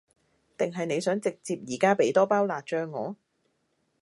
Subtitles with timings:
[0.57, 3.15] 定係你想直接而家畀多包辣醬我？